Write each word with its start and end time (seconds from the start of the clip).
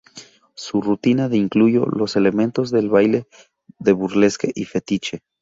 Su 0.55 0.81
rutina 0.81 1.29
de 1.29 1.37
incluyó 1.37 1.85
los 1.85 2.15
elementos 2.15 2.71
del 2.71 2.89
baile 2.89 3.27
de 3.77 3.91
burlesque 3.91 4.51
y 4.55 4.65
fetiche. 4.65 5.19